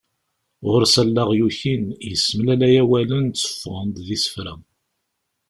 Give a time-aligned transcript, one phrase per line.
[0.69, 4.53] Ɣur-s allaɣ yukin, yessemlalay awalen tteffɣen-d d isefra.